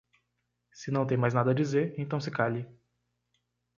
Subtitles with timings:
[0.71, 2.67] Se não tem mais nada a dizer, então se cale